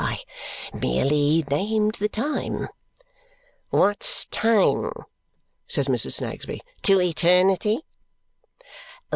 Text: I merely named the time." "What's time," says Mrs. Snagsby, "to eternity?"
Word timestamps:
I 0.03 0.17
merely 0.73 1.43
named 1.47 1.97
the 1.99 2.09
time." 2.09 2.69
"What's 3.69 4.25
time," 4.31 4.91
says 5.67 5.87
Mrs. 5.89 6.13
Snagsby, 6.13 6.61
"to 6.81 6.99
eternity?" 6.99 7.81